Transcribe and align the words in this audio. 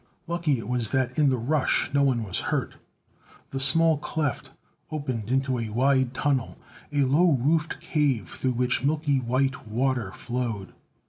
Lucky 0.25 0.57
it 0.57 0.67
was 0.67 0.89
that 0.93 1.19
in 1.19 1.29
the 1.29 1.37
rush 1.37 1.91
no 1.93 2.01
one 2.01 2.23
was 2.23 2.39
hurt. 2.49 2.73
The 3.51 3.59
small 3.59 3.99
cleft 3.99 4.51
opened 4.91 5.29
into 5.29 5.59
a 5.59 5.69
wide 5.69 6.15
tunnel, 6.15 6.57
a 6.91 7.01
low 7.03 7.33
roofed 7.33 7.79
cave 7.81 8.29
through 8.31 8.53
which 8.53 8.83
milky 8.83 9.19
white 9.19 9.67
water 9.67 10.11
flowed. 10.11 10.73